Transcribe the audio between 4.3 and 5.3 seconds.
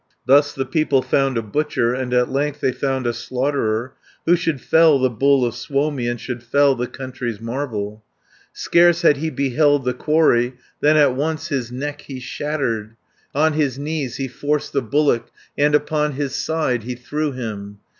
should fell the